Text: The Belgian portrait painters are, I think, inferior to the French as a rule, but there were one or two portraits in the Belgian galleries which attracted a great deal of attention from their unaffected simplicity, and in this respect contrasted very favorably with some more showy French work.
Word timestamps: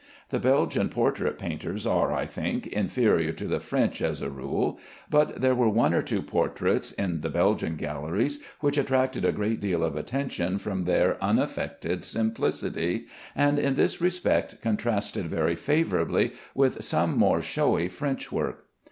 The 0.29 0.39
Belgian 0.39 0.89
portrait 0.89 1.37
painters 1.37 1.85
are, 1.85 2.11
I 2.11 2.25
think, 2.25 2.65
inferior 2.65 3.31
to 3.33 3.45
the 3.47 3.59
French 3.59 4.01
as 4.01 4.19
a 4.23 4.31
rule, 4.31 4.79
but 5.11 5.39
there 5.41 5.53
were 5.53 5.69
one 5.69 5.93
or 5.93 6.01
two 6.01 6.23
portraits 6.23 6.91
in 6.93 7.21
the 7.21 7.29
Belgian 7.29 7.75
galleries 7.75 8.43
which 8.61 8.79
attracted 8.79 9.23
a 9.23 9.31
great 9.31 9.61
deal 9.61 9.83
of 9.83 9.95
attention 9.95 10.57
from 10.57 10.81
their 10.81 11.23
unaffected 11.23 12.03
simplicity, 12.03 13.05
and 13.35 13.59
in 13.59 13.75
this 13.75 14.01
respect 14.01 14.59
contrasted 14.59 15.27
very 15.27 15.55
favorably 15.55 16.33
with 16.55 16.83
some 16.83 17.15
more 17.15 17.43
showy 17.43 17.87
French 17.87 18.31
work. 18.31 18.65